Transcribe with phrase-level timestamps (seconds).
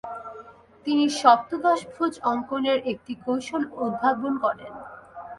[0.85, 4.73] তিনি সপ্তদশভুজ অঙ্কনের একটি কৌশল উদ্ভাবন করেন।